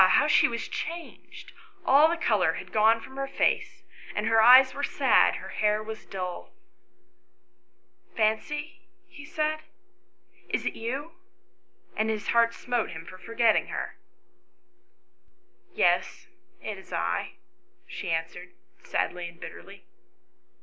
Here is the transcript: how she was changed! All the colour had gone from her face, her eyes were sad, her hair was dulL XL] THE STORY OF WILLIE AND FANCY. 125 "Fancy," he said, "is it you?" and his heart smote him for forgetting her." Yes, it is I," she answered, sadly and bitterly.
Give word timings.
how 0.07 0.25
she 0.27 0.47
was 0.47 0.67
changed! 0.67 1.51
All 1.85 2.09
the 2.09 2.17
colour 2.17 2.53
had 2.53 2.71
gone 2.71 3.01
from 3.01 3.17
her 3.17 3.27
face, 3.27 3.83
her 4.15 4.41
eyes 4.41 4.73
were 4.73 4.81
sad, 4.83 5.35
her 5.35 5.49
hair 5.49 5.83
was 5.83 6.07
dulL 6.07 6.49
XL] 8.15 8.17
THE 8.17 8.17
STORY 8.17 8.17
OF 8.17 8.17
WILLIE 8.17 8.31
AND 8.31 8.39
FANCY. 8.39 8.81
125 9.37 9.51
"Fancy," 9.53 9.63
he 10.49 10.55
said, 10.55 10.57
"is 10.59 10.65
it 10.65 10.75
you?" 10.75 11.11
and 11.95 12.09
his 12.09 12.29
heart 12.29 12.55
smote 12.55 12.89
him 12.89 13.05
for 13.05 13.19
forgetting 13.19 13.67
her." 13.67 13.95
Yes, 15.75 16.25
it 16.63 16.79
is 16.79 16.91
I," 16.91 17.33
she 17.85 18.09
answered, 18.09 18.53
sadly 18.83 19.29
and 19.29 19.39
bitterly. 19.39 19.83